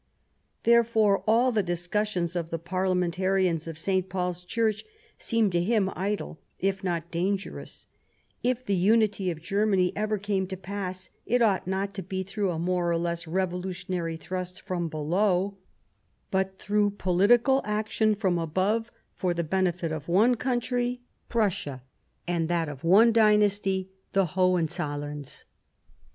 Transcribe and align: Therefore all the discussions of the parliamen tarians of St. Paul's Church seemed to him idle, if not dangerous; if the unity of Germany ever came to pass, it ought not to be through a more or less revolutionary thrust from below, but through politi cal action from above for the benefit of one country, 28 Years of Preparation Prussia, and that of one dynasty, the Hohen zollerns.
Therefore 0.63 1.23
all 1.27 1.51
the 1.51 1.61
discussions 1.61 2.35
of 2.35 2.49
the 2.49 2.57
parliamen 2.57 3.11
tarians 3.11 3.67
of 3.67 3.77
St. 3.77 4.09
Paul's 4.09 4.43
Church 4.43 4.83
seemed 5.19 5.51
to 5.51 5.61
him 5.63 5.91
idle, 5.95 6.39
if 6.57 6.83
not 6.83 7.11
dangerous; 7.11 7.85
if 8.41 8.65
the 8.65 8.73
unity 8.73 9.29
of 9.29 9.39
Germany 9.43 9.93
ever 9.95 10.17
came 10.17 10.47
to 10.47 10.57
pass, 10.57 11.11
it 11.27 11.43
ought 11.43 11.67
not 11.67 11.93
to 11.93 12.01
be 12.01 12.23
through 12.23 12.49
a 12.49 12.57
more 12.57 12.89
or 12.89 12.97
less 12.97 13.27
revolutionary 13.27 14.17
thrust 14.17 14.59
from 14.59 14.89
below, 14.89 15.57
but 16.31 16.57
through 16.57 16.89
politi 16.89 17.43
cal 17.45 17.61
action 17.63 18.15
from 18.15 18.39
above 18.39 18.91
for 19.15 19.35
the 19.35 19.43
benefit 19.43 19.91
of 19.91 20.07
one 20.07 20.33
country, 20.33 20.97
28 20.97 20.97
Years 20.97 20.97
of 20.97 21.29
Preparation 21.29 21.29
Prussia, 21.29 21.83
and 22.27 22.49
that 22.49 22.67
of 22.67 22.83
one 22.83 23.11
dynasty, 23.13 23.91
the 24.13 24.25
Hohen 24.25 24.65
zollerns. 24.65 25.43